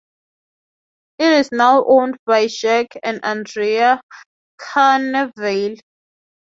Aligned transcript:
It 1.19 1.31
is 1.31 1.51
now 1.51 1.85
owned 1.87 2.17
by 2.25 2.47
Jack 2.47 2.87
and 3.03 3.23
Andrea 3.23 4.01
Carnevale. 4.59 5.77